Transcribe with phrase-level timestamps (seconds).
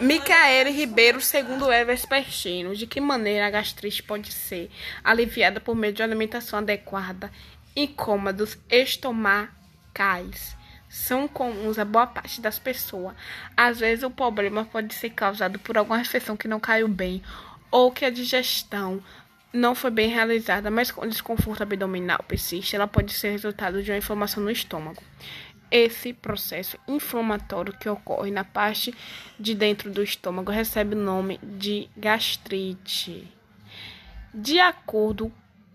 [0.00, 4.70] Micaele Ribeiro, segundo Evers Pertino, de que maneira a gastrite pode ser
[5.02, 7.30] aliviada por meio de alimentação adequada
[7.74, 10.56] e cômodos estomacais?
[10.88, 13.14] São comuns a boa parte das pessoas.
[13.56, 17.22] Às vezes o problema pode ser causado por alguma refeição que não caiu bem
[17.70, 19.02] ou que a digestão
[19.52, 23.90] não foi bem realizada, mas quando o desconforto abdominal persiste, ela pode ser resultado de
[23.90, 25.02] uma inflamação no estômago.
[25.70, 28.94] Esse processo inflamatório que ocorre na parte
[29.38, 33.26] de dentro do estômago recebe o nome de gastrite.
[34.32, 35.32] De acordo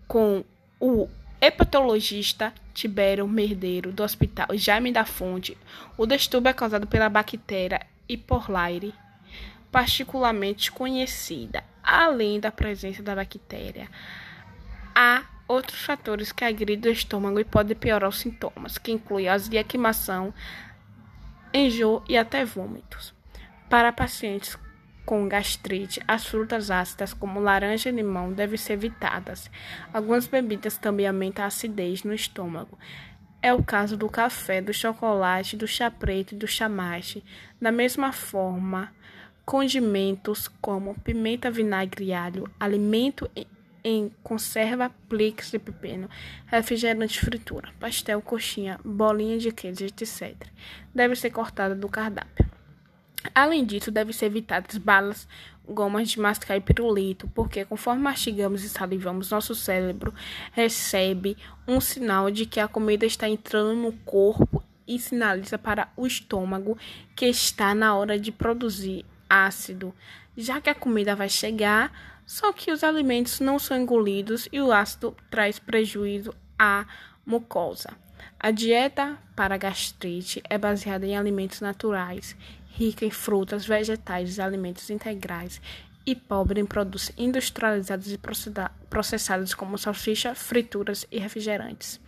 [0.08, 0.44] com
[0.80, 1.08] o
[1.40, 5.58] hepatologista Tibério Merdeiro do Hospital Jaime da Fonte,
[5.98, 8.16] o distúrbio é causado pela bactéria E.
[8.16, 8.94] coli,
[9.70, 11.64] particularmente conhecida.
[11.82, 13.88] Além da presença da bactéria,
[14.94, 19.64] há outros fatores que agridem o estômago e podem piorar os sintomas, que incluem azia,
[19.64, 20.32] queimação,
[21.52, 23.14] enjoo e até vômitos.
[23.68, 24.56] Para pacientes
[25.04, 29.50] com gastrite, as frutas ácidas, como laranja e limão, devem ser evitadas.
[29.92, 32.78] Algumas bebidas também aumentam a acidez no estômago.
[33.40, 37.24] É o caso do café, do chocolate, do chá preto e do chamache.
[37.60, 38.92] Da mesma forma,
[39.44, 43.28] condimentos como pimenta, vinagre e alho, alimento
[43.84, 46.08] em conserva, pliques de pepino,
[46.46, 50.36] refrigerante fritura, pastel, coxinha, bolinha de queijo, etc.
[50.94, 52.50] Deve ser cortada do cardápio.
[53.34, 55.28] Além disso, deve ser evitadas balas,
[55.68, 60.12] gomas de mascar e pirulito, porque conforme mastigamos e salivamos, nosso cérebro
[60.52, 61.36] recebe
[61.66, 66.76] um sinal de que a comida está entrando no corpo e sinaliza para o estômago
[67.14, 69.94] que está na hora de produzir ácido,
[70.36, 71.90] já que a comida vai chegar
[72.26, 76.86] só que os alimentos não são engolidos e o ácido traz prejuízo à
[77.26, 77.90] mucosa.
[78.38, 82.36] A dieta para gastrite é baseada em alimentos naturais,
[82.70, 85.60] rica em frutas, vegetais e alimentos integrais
[86.04, 88.18] e pobre em produtos industrializados e
[88.88, 92.00] processados como salsicha, frituras e refrigerantes.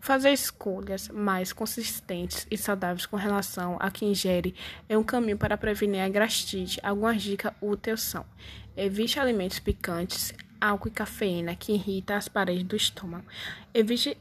[0.00, 4.54] Fazer escolhas mais consistentes e saudáveis com relação a que ingere
[4.88, 6.78] é um caminho para prevenir a gastrite.
[6.82, 8.24] Algumas dicas úteis são:
[8.76, 13.24] evite alimentos picantes, álcool e cafeína que irritam as paredes do estômago.
[13.74, 14.16] Evite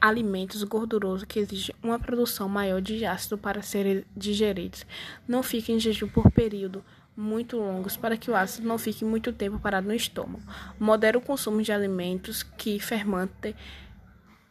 [0.00, 4.84] alimentos gordurosos que exigem uma produção maior de ácido para serem digeridos.
[5.26, 6.84] Não fique em jejum por período
[7.16, 10.42] muito longos para que o ácido não fique muito tempo parado no estômago.
[10.78, 13.54] Modere o consumo de alimentos que fermentem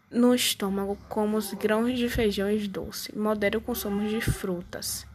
[0.09, 3.17] no estômago, como os grãos de feijão e doce.
[3.17, 5.09] Modere o consumo de frutas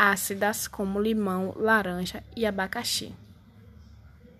[0.00, 3.14] ácidas, como limão, laranja e abacaxi.